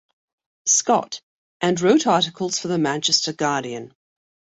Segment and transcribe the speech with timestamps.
[0.65, 1.21] Scott,
[1.61, 3.93] and wrote articles for the Manchester Guardian.